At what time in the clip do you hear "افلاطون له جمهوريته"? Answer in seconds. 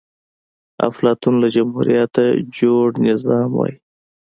0.89-2.23